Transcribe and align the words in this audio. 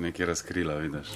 nekaj 0.00 0.26
razkrila, 0.26 0.74
vidiš. 0.74 1.08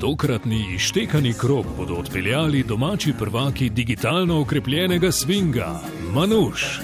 Tokratni 0.00 0.74
ištekani 0.74 1.34
krok 1.40 1.66
bodo 1.76 1.94
odpeljali 1.94 2.62
domači 2.62 3.12
prvaki 3.18 3.70
digitalno 3.70 4.40
okrepljenega 4.40 5.12
svinga, 5.12 5.80
Manuš. 6.14 6.80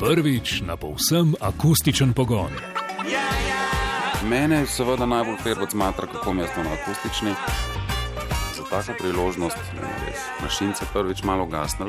Prvič 0.00 0.60
na 0.66 0.76
povsem 0.76 1.34
akustičen 1.40 2.12
pogon. 2.12 2.52
Mene 4.28 4.66
seveda 4.66 5.06
najbolj 5.06 5.36
fer 5.42 5.62
od 5.62 5.70
smatra, 5.70 6.06
kako 6.06 6.32
mesto 6.32 6.62
na 6.62 6.70
akustični. 6.72 7.30
Za 8.56 8.62
tako 8.70 8.92
priložnost, 8.98 9.56
res, 9.80 10.18
mašince 10.42 10.84
prvič 10.92 11.22
malo 11.22 11.46
gasnil. 11.46 11.88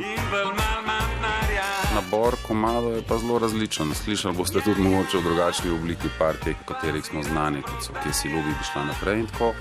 Nabor 1.95 2.35
komadov 2.47 2.95
je 2.95 3.03
pa 3.07 3.17
zelo 3.17 3.39
različen. 3.39 3.93
Slišali 3.93 4.37
boste 4.37 4.61
tudi 4.61 4.81
mogoče 4.81 5.17
v 5.17 5.23
drugačni 5.23 5.71
obliki 5.71 6.09
partij, 6.19 6.53
katerih 6.65 7.05
smo 7.05 7.23
znani, 7.23 7.61
kot 7.61 7.83
so 7.83 7.93
kje 8.03 8.13
si 8.13 8.27
ljubi, 8.27 8.49
bi 8.49 8.65
šla 8.71 8.85
naprej 8.85 9.19
in 9.19 9.27
tako. 9.27 9.53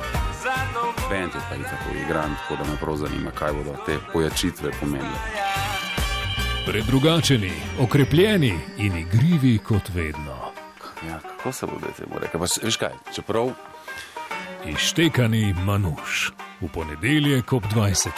Bend 1.10 1.32
je 1.34 1.40
pa 1.48 1.56
i 1.56 1.62
tako 1.62 1.96
igran, 2.04 2.34
tako 2.36 2.62
da 2.62 2.70
me 2.70 2.76
prav 2.80 2.96
zanima, 2.96 3.30
kaj 3.30 3.52
bodo 3.52 3.76
te 3.86 3.98
pojačitve 4.12 4.70
pomenile. 4.80 5.18
Predrugačeni, 6.66 7.52
okrepljeni 7.80 8.58
in 8.76 8.96
igrivi 8.96 9.58
kot 9.58 9.88
vedno. 9.94 10.36
Ja, 11.08 11.20
kako 11.20 11.52
se 11.52 11.66
bodo 11.66 11.86
temu 11.96 12.18
rekli? 12.20 12.40
Pa, 12.40 12.46
veš 12.62 12.76
kaj, 12.76 12.92
čeprav 13.14 13.50
Ištekani 14.66 15.54
Manuš 15.64 16.32
v 16.60 16.68
ponedeljek 16.74 17.52
ob 17.52 17.62
20. 17.64 18.10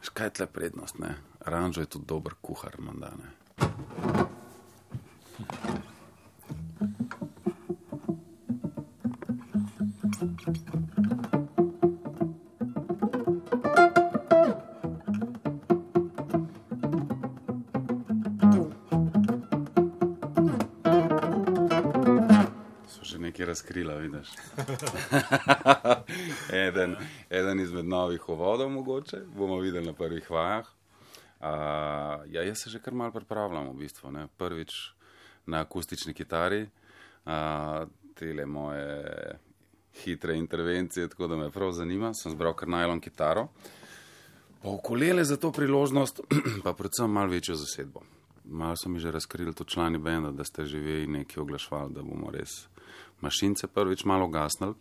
Veš, 0.00 0.08
kaj 0.14 0.26
je 0.26 0.30
tle 0.30 0.46
prednost? 0.46 0.98
Ne? 0.98 1.27
Ranžo 1.48 1.80
je 1.80 1.86
tudi 1.86 2.06
dober 2.06 2.32
kuhar, 2.40 2.74
mandane. 2.78 3.24
So 22.86 23.04
že 23.04 23.18
nekaj 23.18 23.46
razkrila, 23.46 23.94
vidiš. 23.94 24.28
eden, 26.68 26.96
eden 27.30 27.60
izmed 27.60 27.84
novih 27.84 28.28
uvodov, 28.28 28.70
mogoče 28.70 29.16
bomo 29.36 29.58
videli 29.58 29.86
na 29.86 29.92
prvih 29.92 30.30
vajah. 30.30 30.77
Uh, 31.40 32.26
ja, 32.32 32.42
jaz 32.42 32.64
se 32.64 32.70
že 32.70 32.80
kar 32.82 32.94
mal 32.94 33.12
pripravljam, 33.12 33.70
v 33.70 33.78
bistvu. 33.84 34.10
Ne? 34.10 34.26
Prvič 34.36 34.74
na 35.46 35.60
akustični 35.60 36.14
kitari, 36.14 36.64
uh, 36.66 37.86
tele 38.14 38.46
moje 38.46 39.38
hitre 40.04 40.36
intervencije, 40.36 41.08
tako 41.08 41.26
da 41.26 41.36
me 41.36 41.50
prav 41.50 41.72
zanima. 41.72 42.10
Sem 42.14 42.32
zbral 42.32 42.54
kar 42.54 42.68
najlon 42.68 43.00
kitaro. 43.00 43.48
Pa 44.62 44.68
okolele 44.68 45.24
za 45.24 45.36
to 45.36 45.52
priložnost, 45.52 46.20
pa 46.64 46.72
predvsem 46.72 47.10
malo 47.10 47.30
večjo 47.30 47.54
zasedbo. 47.54 48.00
Malo 48.44 48.76
so 48.76 48.88
mi 48.88 48.98
že 48.98 49.10
razkrili 49.10 49.54
to 49.54 49.64
člani 49.64 49.98
benda, 49.98 50.30
da 50.30 50.44
ste 50.44 50.66
že 50.66 50.78
vi 50.78 51.06
nekaj 51.06 51.42
oglašvali, 51.42 51.94
da 51.94 52.02
bomo 52.02 52.30
res 52.30 52.66
mašince 53.20 53.66
prvič 53.66 54.04
malo 54.04 54.28
gasnili, 54.28 54.74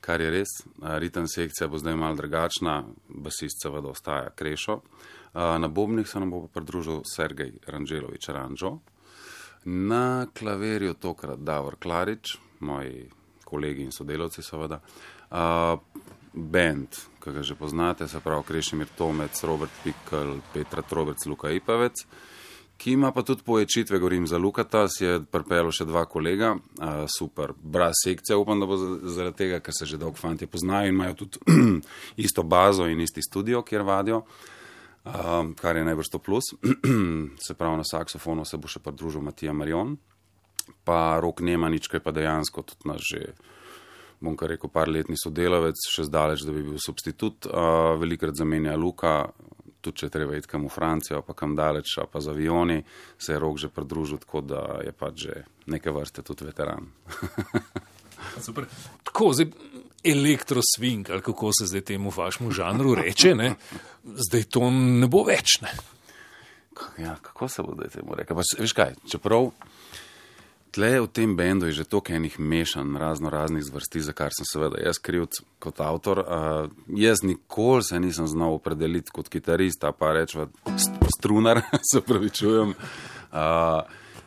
kar 0.00 0.20
je 0.20 0.30
res. 0.30 0.52
Ritem 0.82 1.28
sekcija 1.28 1.68
bo 1.68 1.78
zdaj 1.78 1.96
malo 1.96 2.16
drugačna, 2.16 2.84
basist 3.08 3.62
seveda 3.62 3.88
ostaja 3.88 4.30
krešo. 4.30 4.80
Na 5.34 5.68
bobnih 5.68 6.08
se 6.08 6.20
nam 6.20 6.30
bo 6.30 6.46
pridružil 6.48 7.02
Sergej 7.04 7.58
Ranželovič 7.66 8.28
Ranžo. 8.28 8.78
Na 9.64 10.26
klaverju 10.38 10.94
tokrat 10.94 11.38
Davor 11.38 11.76
Klarič, 11.76 12.36
moji 12.60 13.10
kolegi 13.44 13.82
in 13.82 13.92
sodelavci 13.92 14.42
seveda. 14.42 14.80
A, 15.30 15.76
Band, 16.32 16.96
ki 17.24 17.32
ga 17.32 17.42
že 17.42 17.54
poznate, 17.56 18.08
se 18.08 18.20
pravi 18.20 18.44
Krešimir 18.44 18.88
Tomec, 18.98 19.42
Robert 19.44 19.72
Pikl, 19.84 20.38
Petra 20.52 20.82
Trobec, 20.82 21.26
Luka 21.26 21.50
Ipavec 21.50 22.04
ki 22.76 22.92
ima 22.92 23.12
pa 23.12 23.22
tudi 23.22 23.42
poečitve, 23.42 23.98
govorim 23.98 24.26
za 24.26 24.38
Lukata, 24.38 24.88
si 24.88 25.04
je 25.04 25.20
pripeljal 25.32 25.70
še 25.72 25.86
dva 25.88 26.04
kolega, 26.04 26.54
uh, 26.56 27.04
super, 27.10 27.54
braz 27.62 28.02
sekcija, 28.04 28.38
upam, 28.38 28.60
da 28.60 28.66
bo 28.68 28.76
za- 28.76 28.98
zaradi 29.16 29.36
tega, 29.36 29.60
ker 29.60 29.74
se 29.74 29.86
že 29.86 29.98
dolgo 29.98 30.16
fanti 30.16 30.46
poznajo 30.46 30.88
in 30.88 30.94
imajo 30.94 31.14
tudi 31.14 31.38
isto 32.26 32.42
bazo 32.42 32.86
in 32.86 33.00
isti 33.00 33.22
studio, 33.22 33.62
kjer 33.62 33.82
vadijo, 33.82 34.22
um, 35.04 35.54
kar 35.54 35.76
je 35.76 35.84
najbrž 35.84 36.12
to 36.12 36.18
plus. 36.18 36.52
se 37.46 37.54
pravi, 37.54 37.76
na 37.76 37.84
saksofonu 37.84 38.44
se 38.44 38.56
bo 38.56 38.68
še 38.68 38.80
pridružil 38.84 39.24
Matija 39.24 39.52
Marion, 39.52 39.96
pa 40.84 41.18
Rok 41.22 41.40
Nemanič, 41.40 41.88
ki 41.88 41.96
je 41.96 42.04
pa 42.04 42.12
dejansko 42.12 42.62
tudi 42.62 42.88
naš 42.92 43.12
že. 43.12 43.34
Bom 44.16 44.32
kar 44.32 44.48
rekel, 44.48 44.70
par 44.72 44.88
letni 44.88 45.12
sodelavec, 45.20 45.76
še 45.92 46.06
zdaleč, 46.08 46.46
da 46.48 46.52
bi 46.54 46.62
bil 46.64 46.78
substitut. 46.80 47.44
Uh, 47.50 47.98
velikrat 48.00 48.32
zamenja 48.32 48.72
Luka, 48.76 49.26
tudi 49.86 50.02
če 50.02 50.10
treba 50.10 50.36
iti 50.36 50.48
kam 50.48 50.66
v 50.66 50.72
Francijo, 50.72 51.22
pa 51.22 51.32
kam 51.32 51.54
daleč, 51.54 51.94
pa 52.04 52.20
z 52.20 52.28
avioni, 52.28 52.80
se 53.16 53.32
je 53.32 53.38
rok 53.38 53.56
že 53.56 53.70
pridružil, 53.70 54.18
tako 54.18 54.42
da 54.42 54.62
je 54.82 54.92
pač 54.92 55.14
že 55.20 55.34
neke 55.66 55.90
vrste 55.90 56.22
tudi 56.22 56.44
veteran. 56.44 56.90
Super. 58.40 58.66
Tako, 59.02 59.32
zdaj 59.32 59.50
elektrosving, 60.04 61.10
ali 61.10 61.22
kako 61.22 61.50
se 61.52 61.66
zdaj 61.66 61.80
temu 61.82 62.10
vašemu 62.10 62.50
žanru 62.50 62.94
reče, 62.94 63.34
ne? 63.34 63.54
zdaj 64.04 64.42
to 64.44 64.70
ne 64.70 65.06
bo 65.06 65.24
več. 65.24 65.58
Ne? 65.62 65.72
Ja, 66.98 67.16
kako 67.22 67.48
se 67.48 67.62
bo 67.62 67.74
zdaj 67.74 67.88
temu 67.90 68.14
rekel? 68.14 68.36
Pa, 68.36 68.44
s- 68.44 68.58
veš 68.58 68.72
kaj, 68.72 68.94
čeprav 69.08 69.50
tle 70.76 71.00
v 71.00 71.08
tem 71.08 71.32
bendu 71.32 71.66
je 71.72 71.80
že 71.80 71.88
toliko 71.88 72.12
enih 72.12 72.36
mešan, 72.36 72.96
razno 73.00 73.32
raznih 73.32 73.64
zvrsti, 73.64 74.00
za 74.00 74.12
kar 74.12 74.28
sem 74.36 74.44
seveda 74.44 74.76
jaz 74.84 75.00
krivc 75.00 75.40
kot 75.58 75.80
avtor. 75.80 76.20
Uh, 76.20 76.68
jaz 76.92 77.24
nikoli 77.24 77.82
se 77.82 78.00
nisem 78.00 78.28
znal 78.28 78.60
opredeliti 78.60 79.10
kot 79.10 79.32
kitarist, 79.32 79.84
a 79.88 79.92
pa 79.96 80.12
rečem 80.12 80.52
strunar, 81.18 81.64
se 81.80 82.00
pravi 82.04 82.30
čujem. 82.30 82.76
Uh, 83.32 83.80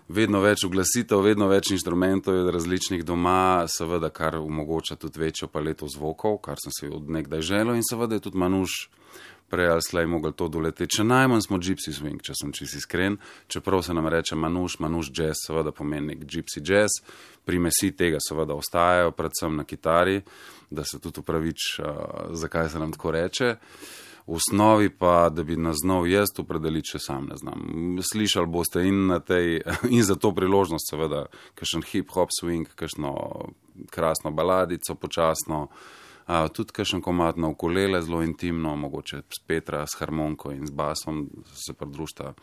Vedno 0.09 0.39
več 0.41 0.63
uglasitev, 0.65 1.21
vedno 1.21 1.45
več 1.51 1.69
inštrumentov 1.75 2.33
je 2.33 2.51
različnih 2.51 3.03
doma, 3.05 3.67
seveda, 3.69 4.09
kar 4.09 4.39
omogoča 4.39 4.95
tudi 4.97 5.21
večjo 5.21 5.47
paleto 5.53 5.85
zvokov, 5.85 6.39
kar 6.41 6.57
sem 6.57 6.73
si 6.73 6.89
od 6.89 7.11
nekdaj 7.13 7.43
želel, 7.45 7.77
in 7.77 7.85
seveda 7.85 8.17
je 8.17 8.23
tudi 8.25 8.41
Manuš 8.41 8.87
prej 9.49 9.69
ali 9.69 9.85
slej 9.85 10.07
mogel 10.09 10.33
to 10.33 10.47
doleteti. 10.49 10.97
Če 10.97 11.05
najmanj 11.05 11.45
smo 11.45 11.61
gypsy 11.61 11.93
swing, 11.93 12.21
če 12.25 12.33
sem 12.37 12.53
čisto 12.57 12.81
iskren, 12.81 13.19
čeprav 13.49 13.83
se 13.85 13.93
nam 13.93 14.09
reče 14.09 14.37
Manuš, 14.37 14.79
Manuš 14.81 15.11
jazz, 15.13 15.45
seveda 15.45 15.73
pomeni 15.77 16.15
nek 16.15 16.25
gypsy 16.25 16.65
jazz, 16.65 16.99
primesi 17.45 17.91
tega 17.97 18.21
seveda 18.21 18.57
ostajajo, 18.57 19.13
predvsem 19.17 19.61
na 19.61 19.65
kitari, 19.69 20.21
da 20.69 20.85
se 20.85 20.97
tudi 21.01 21.21
upravič, 21.21 21.71
uh, 21.79 22.33
zakaj 22.33 22.69
se 22.69 22.81
nam 22.81 22.93
tako 22.97 23.13
reče. 23.17 23.55
V 24.29 24.35
osnovi 24.37 24.89
pa, 24.89 25.29
da 25.29 25.43
bi 25.43 25.55
nas 25.57 25.79
znal 25.81 26.05
jaz 26.07 26.29
opredeliti, 26.37 26.91
še 26.93 26.99
sam 27.01 27.31
ne 27.31 27.37
znam. 27.39 27.97
Slišali 28.05 28.45
boste 28.45 28.83
in, 28.85 29.07
na 29.09 29.17
tej, 29.25 29.63
in 29.95 30.03
za 30.05 30.19
to 30.21 30.29
priložnost, 30.37 30.91
seveda, 30.91 31.23
kakšen 31.57 31.81
hip-hop 31.89 32.29
swing, 32.35 32.69
kakšno 32.77 33.13
krasno 33.89 34.29
baladico, 34.29 34.93
počasno, 35.01 35.63
a, 36.29 36.43
tudi 36.53 36.75
kakšen 36.77 37.01
komat 37.01 37.39
na 37.41 37.49
ukulele, 37.49 38.03
zelo 38.05 38.21
intimno, 38.21 38.75
mogoče 38.77 39.23
s 39.25 39.41
Petra, 39.47 39.81
s 39.89 39.97
harmoniko 39.97 40.53
in 40.53 40.67
z 40.69 40.77
basom 40.77 41.23
se 41.49 41.73
pridružita. 41.73 42.35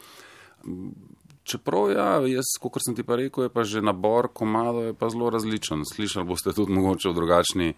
Čeprav, 1.47 1.93
ja, 1.95 2.09
jaz, 2.27 2.51
kot 2.59 2.83
sem 2.83 2.97
ti 2.99 3.07
pa 3.07 3.21
rekel, 3.21 3.47
je 3.47 3.53
pa 3.55 3.63
že 3.63 3.85
nabor 3.85 4.33
komadov 4.35 4.91
pa 4.99 5.13
zelo 5.15 5.31
različen. 5.31 5.87
Slišali 5.87 6.27
boste 6.27 6.51
tudi 6.51 6.75
mogoče 6.75 7.15
v 7.15 7.19
drugačni, 7.21 7.71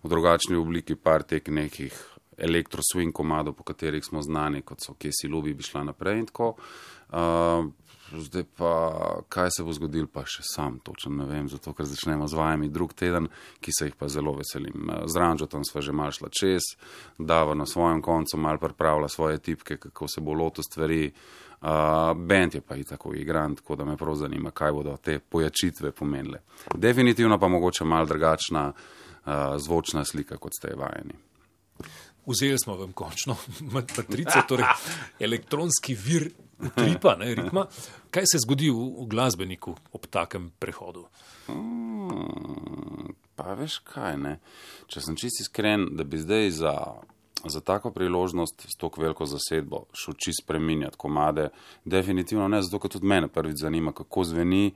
v 0.00 0.08
drugačni 0.08 0.56
obliki 0.56 0.96
par 0.96 1.28
tek 1.28 1.52
nekih 1.52 1.92
elektro-swing 2.42 3.12
komadov, 3.14 3.54
po 3.54 3.64
katerih 3.64 4.04
smo 4.04 4.22
znani, 4.22 4.62
kot 4.62 4.82
so 4.82 4.94
Kje 4.98 5.12
si 5.14 5.30
ljubi, 5.30 5.54
bi 5.54 5.62
šla 5.62 5.84
naprej 5.84 6.18
in 6.18 6.26
tako. 6.26 6.54
Uh, 7.12 7.68
zdaj 8.18 8.44
pa, 8.56 8.72
kaj 9.28 9.50
se 9.56 9.64
bo 9.64 9.72
zgodilo, 9.72 10.08
pa 10.12 10.24
še 10.28 10.44
sam 10.46 10.78
točno 10.84 11.12
ne 11.22 11.26
vem, 11.28 11.48
zato 11.48 11.74
ker 11.76 11.86
začnemo 11.88 12.26
z 12.28 12.38
vajami 12.38 12.70
drug 12.72 12.94
teden, 12.96 13.28
ki 13.60 13.74
se 13.76 13.88
jih 13.88 13.96
pa 13.98 14.08
zelo 14.12 14.34
veselim. 14.38 14.88
Uh, 14.88 15.04
Z 15.06 15.22
Ranžotom 15.22 15.66
sva 15.68 15.84
že 15.84 15.94
mal 15.94 16.12
šla 16.12 16.32
čez, 16.32 16.74
Dava 17.18 17.54
na 17.54 17.66
svojem 17.66 18.02
koncu 18.02 18.40
mal 18.40 18.58
pripravlja 18.58 19.08
svoje 19.08 19.38
tipke, 19.38 19.76
kako 19.76 20.08
se 20.08 20.20
bo 20.20 20.34
loto 20.34 20.62
stvari. 20.62 21.12
Uh, 21.62 22.10
bend 22.18 22.56
je 22.56 22.60
pa 22.60 22.74
i 22.74 22.82
tako 22.82 23.12
igran, 23.14 23.54
tako 23.54 23.76
da 23.78 23.84
me 23.86 23.94
prav 23.96 24.16
zanima, 24.18 24.50
kaj 24.50 24.72
bodo 24.74 24.96
te 24.98 25.20
pojačitve 25.20 25.92
pomenile. 25.94 26.40
Definitivno 26.74 27.38
pa 27.38 27.48
mogoče 27.48 27.84
mal 27.84 28.06
drugačna 28.06 28.72
uh, 28.72 29.32
zvočna 29.62 30.02
slika, 30.04 30.40
kot 30.42 30.58
ste 30.58 30.72
je 30.72 30.80
vajeni. 30.80 31.14
Vzeli 32.26 32.58
smo 32.58 32.76
vam 32.78 32.92
končno 32.92 33.36
matrico, 33.74 34.42
torej 34.48 34.66
elektronski 35.20 35.96
vir 35.98 36.30
utripa, 36.62 37.16
ne, 37.18 37.34
ritma. 37.34 37.66
Kaj 38.10 38.28
se 38.32 38.42
zgodi 38.44 38.70
v, 38.70 38.84
v 39.02 39.08
glasbeniku 39.10 39.74
ob 39.92 40.06
takem 40.06 40.52
prehodu? 40.62 41.08
Hmm, 41.48 43.16
pa 43.34 43.56
veš 43.58 43.80
kaj, 43.88 44.18
ne? 44.20 44.36
Če 44.86 45.02
sem 45.02 45.18
čisto 45.18 45.42
iskren, 45.46 45.90
da 45.96 46.06
bi 46.06 46.20
zdaj 46.22 46.54
za 46.62 46.76
za 47.44 47.60
tako 47.60 47.90
priložnost, 47.90 48.66
s 48.68 48.76
tako 48.76 49.00
veliko 49.00 49.26
zasedbo, 49.26 49.84
šuči 49.92 50.32
spreminjati 50.42 50.96
komade. 50.96 51.48
Definitivno 51.84 52.48
ne, 52.48 52.62
zato 52.62 52.78
ker 52.78 52.90
tudi 52.90 53.06
mene 53.06 53.28
prvič 53.28 53.56
zanima, 53.60 53.92
kako 53.92 54.24
zveni 54.24 54.72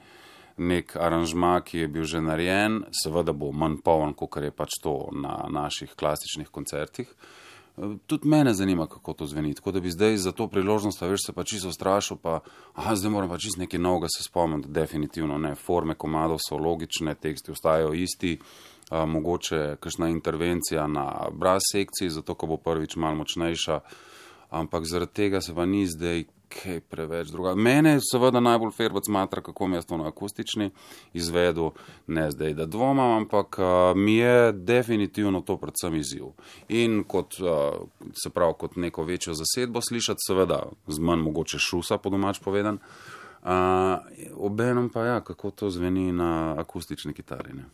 nek 0.56 0.96
aranžma, 0.96 1.60
ki 1.60 1.78
je 1.78 1.88
bil 1.88 2.04
že 2.04 2.20
narejen, 2.20 2.84
seveda 3.02 3.32
bo 3.32 3.52
manj 3.52 3.80
poln, 3.84 4.14
kot 4.14 4.40
je 4.42 4.50
pač 4.50 4.78
to 4.82 5.08
na 5.12 5.44
naših 5.52 5.94
klasičnih 5.96 6.48
koncertih. 6.48 7.12
Tudi 8.06 8.28
mene 8.28 8.54
zanima, 8.54 8.86
kako 8.86 9.12
to 9.12 9.26
zveni. 9.26 9.54
Tako 9.54 9.72
da 9.72 9.80
bi 9.80 9.90
zdaj 9.90 10.16
za 10.16 10.32
to 10.32 10.48
priložnost, 10.48 11.00
veš, 11.00 11.26
se 11.26 11.32
pa 11.32 11.44
čisto 11.44 11.72
strašil, 11.72 12.16
pa 12.16 12.40
aha, 12.74 12.94
zdaj 12.96 13.10
moram 13.10 13.28
pa 13.28 13.38
čisto 13.38 13.60
nekaj 13.60 13.80
novega 13.80 14.08
se 14.08 14.24
spomniti. 14.24 14.68
Definitivno 14.68 15.38
ne. 15.38 15.54
Forme 15.54 15.94
komadov 15.94 16.38
so 16.48 16.56
logične, 16.56 17.14
teksti 17.14 17.52
ostajajo 17.52 17.92
isti, 17.92 18.38
a, 18.90 19.04
mogoče 19.04 19.76
kakšna 19.80 20.08
intervencija 20.08 20.86
na 20.86 21.28
braz 21.32 21.68
sekciji, 21.72 22.10
zato 22.10 22.34
ko 22.34 22.46
bo 22.46 22.56
prvič 22.56 22.96
malo 22.96 23.20
močnejša, 23.20 23.80
ampak 24.50 24.84
zaradi 24.84 25.12
tega 25.12 25.40
se 25.40 25.54
pa 25.54 25.66
ni 25.66 25.86
zdaj 25.86 26.24
kaj 26.48 26.80
preveč 26.80 27.28
druga. 27.28 27.54
Mene 27.54 27.98
seveda 28.00 28.40
najbolj 28.40 28.70
fervac 28.76 29.08
matra, 29.08 29.42
kako 29.42 29.68
mi 29.68 29.76
je 29.76 29.82
to 29.82 29.96
na 29.96 30.08
akustični 30.08 30.70
izvedu, 31.12 31.72
ne 32.06 32.30
zdaj, 32.30 32.54
da 32.54 32.66
dvomam, 32.66 33.16
ampak 33.16 33.58
uh, 33.58 33.66
mi 33.96 34.16
je 34.16 34.52
definitivno 34.52 35.40
to 35.40 35.56
predvsem 35.56 35.94
izziv. 35.94 36.24
In 36.68 37.04
kot, 37.04 37.40
uh, 37.40 37.88
se 38.22 38.30
pravi, 38.30 38.54
kot 38.58 38.76
neko 38.76 39.04
večjo 39.04 39.34
zasedbo 39.34 39.80
slišati, 39.80 40.26
seveda 40.26 40.62
z 40.86 40.98
manj 40.98 41.22
mogoče 41.22 41.58
šusa, 41.58 41.98
po 41.98 42.10
domač 42.10 42.40
povedan. 42.40 42.74
Uh, 42.74 43.50
Obenem 44.34 44.88
pa 44.90 45.04
ja, 45.04 45.20
kako 45.20 45.50
to 45.50 45.70
zveni 45.70 46.12
na 46.12 46.54
akustični 46.58 47.14
kitari. 47.14 47.54
Ne? 47.54 47.64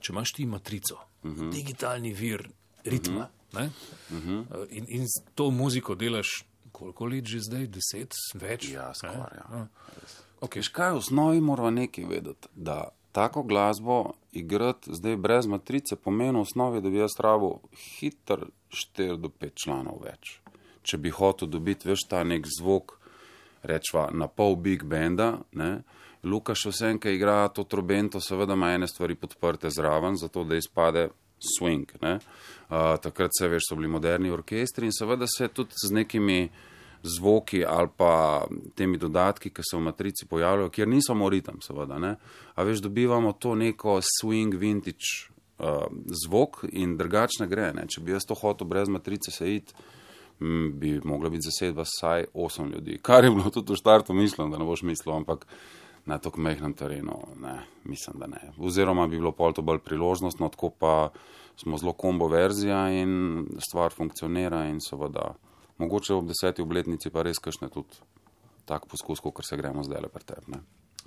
Če 0.00 0.12
imaš 0.12 0.32
ti 0.32 0.46
matrico, 0.46 0.98
uh 1.22 1.30
-huh. 1.30 1.52
digitalni 1.52 2.12
vir 2.12 2.50
ritma 2.84 3.28
uh 3.52 3.60
-huh. 3.60 3.70
uh 4.10 4.24
-huh. 4.26 4.66
in, 4.70 4.84
in 4.88 5.06
to 5.34 5.50
muziko 5.50 5.94
delaš 5.94 6.44
koliko 6.72 7.06
let 7.06 7.26
že 7.26 7.40
zdaj, 7.40 7.66
deset, 7.66 8.16
več? 8.34 8.70
Ja, 8.72 8.90
skoraj. 8.94 9.38
Ja. 9.38 9.66
Okay. 10.40 10.64
Kaj 10.72 10.94
v 10.96 11.02
osnovi 11.02 11.40
moramo 11.40 11.70
nekaj 11.70 12.04
vedeti? 12.08 12.48
Da 12.54 12.88
tako 13.12 13.42
glasbo 13.42 14.12
igrati 14.32 14.94
zdaj 14.94 15.16
brez 15.16 15.46
matrice 15.46 15.96
pomeni 15.96 16.38
v 16.38 16.42
osnovi, 16.42 16.80
da 16.80 16.90
bi 16.90 17.02
jaz 17.02 17.18
rabo 17.18 17.58
hiter 17.72 18.46
4 18.70 19.16
do 19.16 19.28
5 19.28 19.64
članov 19.64 20.02
več. 20.04 20.40
Če 20.82 20.98
bi 20.98 21.10
hotel 21.10 21.48
dobiti 21.48 21.88
veš 21.90 22.06
ta 22.08 22.22
nek 22.24 22.46
zvok, 22.58 22.96
rečva 23.62 24.08
na 24.12 24.28
pol 24.28 24.56
big 24.56 24.84
benda, 24.84 25.38
ne? 25.52 25.82
Lukaš 26.22 26.66
vsem, 26.68 26.98
ki 27.00 27.14
igra 27.16 27.48
to 27.48 27.64
trobento, 27.64 28.20
seveda 28.20 28.52
ima 28.52 28.74
ene 28.74 28.88
stvari 28.88 29.14
podprte 29.16 29.70
zraven, 29.70 30.16
zato 30.16 30.44
da 30.44 30.56
izpade 30.56 31.08
swing. 31.42 31.90
Uh, 32.00 32.18
takrat 33.02 33.30
se 33.38 33.48
veš, 33.48 33.68
so 33.68 33.78
bili 33.78 33.88
moderni 33.88 34.30
orkestri 34.30 34.86
in 34.86 34.92
seveda 34.92 35.26
se 35.26 35.48
tudi 35.48 35.74
z 35.74 35.92
nekimi 35.92 36.48
zvoki 37.02 37.64
ali 37.64 37.88
pa 37.96 38.44
temi 38.74 38.98
dodatki, 38.98 39.50
ki 39.50 39.62
se 39.64 39.76
v 39.76 39.80
matrici 39.80 40.26
pojavljajo, 40.28 40.70
kjer 40.70 40.88
niso 40.88 41.14
moritem, 41.14 41.60
seveda. 41.64 41.98
Ne? 41.98 42.14
A 42.54 42.64
veš, 42.64 42.82
dobivamo 42.84 43.32
to 43.32 43.54
neko 43.54 44.00
swing 44.04 44.56
vintage 44.58 45.30
uh, 45.58 45.86
zvok 46.24 46.64
in 46.72 46.96
drugačne 46.96 47.48
gre. 47.48 47.72
Ne? 47.76 47.86
Če 47.88 48.04
bi 48.04 48.12
jaz 48.12 48.28
to 48.28 48.36
hotel 48.36 48.68
brez 48.68 48.88
matrice 48.88 49.32
se 49.32 49.54
iti, 49.54 49.74
bi 50.72 51.00
mogla 51.04 51.28
biti 51.28 51.48
zasedba 51.50 51.84
vsaj 51.84 52.30
8 52.34 52.72
ljudi. 52.72 52.98
Kar 53.02 53.24
je 53.24 53.30
bilo 53.30 53.50
tudi 53.50 53.72
v 53.72 53.76
štartu, 53.76 54.14
mislim, 54.16 54.50
da 54.50 54.58
ne 54.58 54.64
boš 54.64 54.82
mislil, 54.82 55.14
ampak 55.16 55.46
na 56.06 56.18
tako 56.18 56.40
mehkem 56.40 56.72
terenu, 56.74 57.18
ne, 57.40 57.62
mislim, 57.84 58.18
da 58.18 58.26
ne. 58.26 58.52
Oziroma 58.58 59.06
bi 59.06 59.16
bilo 59.18 59.32
pol 59.32 59.52
to 59.52 59.62
bolj 59.62 59.78
priložnostno, 59.78 60.48
tako 60.48 60.70
pa 60.70 61.10
smo 61.56 61.78
zelo 61.78 61.92
kombo 61.92 62.28
verzija 62.28 62.88
in 62.90 63.46
stvar 63.68 63.92
funkcionira 63.92 64.64
in 64.68 64.80
seveda 64.80 65.34
mogoče 65.78 66.14
ob 66.14 66.26
deseti 66.28 66.62
obletnici 66.62 67.10
pa 67.10 67.22
res 67.22 67.38
kašne 67.38 67.68
tudi 67.68 68.00
tak 68.64 68.86
poskus, 68.86 69.20
kot 69.20 69.44
se 69.44 69.56
gremo 69.56 69.82
zdaj 69.82 70.00
le 70.02 70.08
pri 70.08 70.24
tebi. 70.24 70.60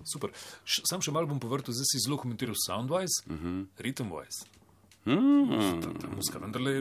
Super. 0.04 0.30
Š, 0.66 0.82
sam 0.90 1.02
še 1.02 1.12
malo 1.12 1.28
bom 1.28 1.40
povrtel, 1.40 1.74
zdaj 1.74 1.86
si 1.86 2.02
zelo 2.06 2.18
komentiral 2.18 2.56
soundwise, 2.58 3.24
uh 3.28 3.32
Mhm. 3.34 3.48
-huh. 3.48 3.66
rhythmwise. 3.78 4.46
Mm. 5.06 6.16
Muska, 6.16 6.40
vendarle, 6.40 6.78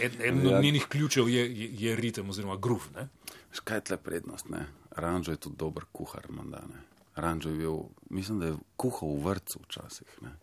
eden 0.00 0.20
eden 0.28 0.46
od 0.54 0.62
njenih 0.62 0.86
ključev 0.88 1.28
je, 1.28 1.42
je, 1.60 1.68
je 1.72 1.96
ritem 1.96 2.28
oziroma 2.30 2.56
groove. 2.56 2.84
Ne? 2.94 3.08
Škaj 3.52 3.76
je 3.76 3.80
tle 3.80 3.96
prednost? 3.96 4.48
Ne? 4.48 4.66
Ranžo 4.96 5.32
je 5.32 5.42
tudi 5.46 5.56
dober 5.58 5.84
kuhar, 5.92 6.26
manda, 6.30 6.62
ne. 6.70 6.82
Ranžo 7.16 7.50
je 7.50 7.56
bil, 7.56 7.78
mislim, 8.10 8.38
da 8.40 8.46
je 8.46 8.56
kuhal 8.76 9.14
v 9.16 9.24
vrtu 9.24 9.60
včasih. 9.62 10.18
Ne? 10.22 10.34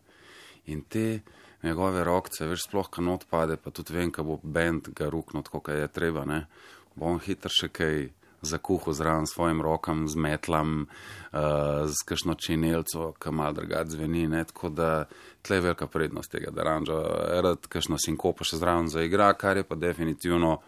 In 0.72 0.82
te 0.82 1.20
njegove 1.62 2.04
rokce, 2.04 2.46
veš, 2.46 2.66
sploh 2.68 2.88
kanot 2.90 3.26
pade, 3.30 3.56
pa 3.56 3.70
tudi 3.70 3.94
vem, 3.94 4.10
kaj 4.12 4.24
bo 4.24 4.38
bend 4.42 4.92
ga 4.96 5.10
ruknot, 5.12 5.48
kot 5.48 5.68
je 5.68 5.88
treba, 5.88 6.24
ne. 6.24 6.46
Bo 6.94 7.12
on 7.12 7.20
hitro 7.22 7.52
še 7.52 7.68
kaj 7.72 8.08
zakuhal 8.42 8.94
zraven 8.94 9.26
svojim 9.26 9.62
rokam, 9.62 10.08
z 10.08 10.18
metlam, 10.18 10.86
uh, 11.32 11.86
z 11.86 12.06
kakšno 12.08 12.34
činelco, 12.34 13.12
ki 13.22 13.30
malo 13.30 13.52
drugače 13.60 13.94
zveni, 13.94 14.26
ne. 14.28 14.44
Tako 14.44 14.68
da 14.68 15.04
tle 15.42 15.56
je 15.56 15.66
velika 15.68 15.86
prednost 15.86 16.32
tega, 16.32 16.50
da 16.50 16.66
Ranžo 16.66 16.98
rad 17.42 17.68
kakšno 17.68 17.98
sinkopo 18.02 18.44
še 18.44 18.58
zraven 18.58 18.90
zaigra, 18.90 19.32
kar 19.38 19.56
je 19.56 19.64
pa 19.64 19.78
definitivno 19.78 20.58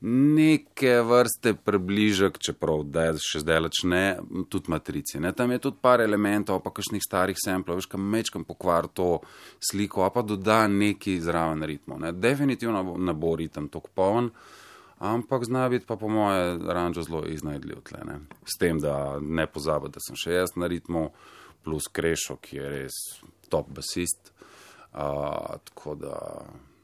neke 0.00 1.00
vrste 1.02 1.54
približek, 1.54 2.38
čeprav 2.38 2.84
da 2.86 3.08
je 3.08 3.16
še 3.22 3.42
zdaleč 3.42 3.82
ne, 3.90 4.02
tudi 4.50 4.70
matrici. 4.70 5.18
Ne. 5.22 5.32
Tam 5.34 5.50
je 5.50 5.58
tudi 5.64 5.82
par 5.82 6.02
elementov, 6.04 6.60
pa 6.62 6.70
kakšnih 6.74 7.02
starih 7.02 7.38
semplov, 7.38 7.80
veš, 7.80 7.88
kam 7.90 8.06
mečkam 8.06 8.46
pokvar 8.46 8.86
to 8.94 9.18
sliko, 9.58 10.04
a 10.06 10.12
pa 10.14 10.22
doda 10.22 10.62
neki 10.70 11.18
zraven 11.24 11.66
ritmov. 11.66 11.98
Ne. 12.04 12.12
Definitivno 12.14 12.94
ne 12.94 13.16
bo 13.18 13.34
ritem 13.38 13.66
tako 13.74 13.90
poln, 13.94 14.30
ampak 15.02 15.46
zna 15.46 15.66
biti 15.72 15.86
pa 15.86 15.98
po 15.98 16.10
moje 16.10 16.54
ranžo 16.62 17.02
zelo 17.02 17.24
iznajdljiv 17.26 17.82
tle. 17.90 18.04
Ne. 18.06 18.20
S 18.46 18.58
tem, 18.60 18.78
da 18.78 19.18
ne 19.18 19.48
pozabim, 19.50 19.90
da 19.94 20.02
sem 20.04 20.18
še 20.18 20.38
jaz 20.38 20.54
na 20.54 20.70
ritmu, 20.70 21.08
plus 21.66 21.90
Krešo, 21.90 22.38
ki 22.38 22.56
je 22.56 22.70
res 22.70 22.96
top 23.50 23.74
basist. 23.74 24.30
Uh, 24.88 25.58
tako 25.68 25.98
da 26.00 26.16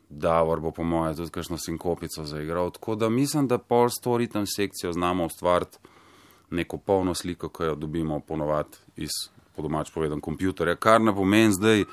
Davor 0.09 0.61
bo, 0.61 0.71
po 0.71 0.85
mojem, 0.85 1.17
tudi 1.17 1.31
kakšno 1.31 1.59
sinkopico 1.59 2.25
zaigral. 2.25 2.71
Tako 2.71 2.95
da 2.95 3.09
mislim, 3.09 3.49
da 3.49 3.59
pol 3.59 3.89
s 3.91 4.01
to 4.03 4.17
ritem 4.17 4.47
sekcijo 4.47 4.93
znamo 4.93 5.27
ustvariti 5.27 5.79
neko 6.51 6.79
polno 6.79 7.15
sliko, 7.15 7.49
ki 7.49 7.63
jo 7.63 7.75
dobimo 7.75 8.21
ponovadi 8.21 8.77
iz, 8.97 9.11
po 9.57 9.63
domač 9.63 9.91
povedan, 9.95 10.21
kompjutorja, 10.21 10.77
kar 10.77 11.01
ne 11.01 11.15
pomeni 11.15 11.53
zdaj, 11.53 11.85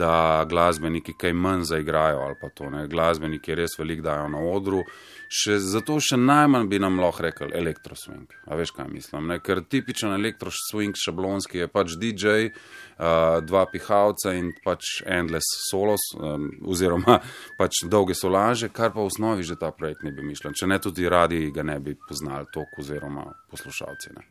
da 0.00 0.44
glasbeniki 0.48 1.12
kaj 1.20 1.32
manj 1.36 1.66
zaigrajo 1.68 2.24
ali 2.24 2.36
pa 2.40 2.48
to 2.48 2.70
ne. 2.72 2.86
Glasbeniki 2.88 3.54
res 3.54 3.76
veliko 3.78 4.06
dajo 4.06 4.28
na 4.32 4.40
odru, 4.40 4.80
še, 5.28 5.58
zato 5.60 5.98
še 6.02 6.16
najmanj 6.18 6.68
bi 6.70 6.80
nam 6.82 6.98
lahko 7.02 7.26
rekel 7.26 7.52
elektroswing. 7.56 8.32
A 8.48 8.56
veš, 8.58 8.72
kaj 8.76 8.88
mislim? 8.90 9.28
Ne? 9.30 9.38
Ker 9.44 9.62
tipičen 9.62 10.14
elektroswing 10.16 10.96
šablonski 10.98 11.60
je 11.60 11.68
pač 11.70 11.94
DJ, 12.00 12.48
uh, 12.48 13.38
dva 13.44 13.66
pihalca 13.70 14.34
in 14.38 14.50
pač 14.64 15.02
endless 15.04 15.68
solos, 15.68 16.08
um, 16.16 16.48
oziroma 16.64 17.20
pač 17.60 17.84
dolge 17.92 18.16
solaže, 18.18 18.72
kar 18.72 18.94
pa 18.94 19.04
v 19.04 19.12
osnovi 19.12 19.46
že 19.46 19.58
ta 19.60 19.70
projekt 19.76 20.06
ne 20.06 20.14
bi 20.16 20.24
mišljen. 20.26 20.56
Če 20.56 20.70
ne 20.70 20.80
tudi 20.82 21.08
radi 21.08 21.46
ga 21.54 21.66
ne 21.66 21.78
bi 21.84 21.94
poznali 22.08 22.48
toliko 22.54 22.82
oziroma 22.82 23.28
poslušalci. 23.52 24.16
Ne? 24.16 24.26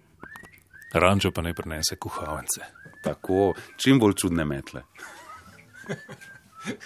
Rančo 1.00 1.32
pa 1.32 1.46
ne 1.46 1.53
prenese 1.53 2.00
kuhalnice. 2.01 2.65
Tako, 3.05 3.53
čim 3.77 4.00
bolj 4.01 4.17
čudne 4.25 4.44
metle. 4.46 4.84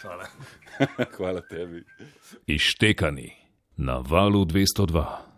Hvala. 0.02 0.26
Hvala 1.18 1.42
tebi. 1.42 1.84
Ištekani 2.48 3.32
na 3.78 3.98
valu 3.98 4.46
202. 4.46 5.33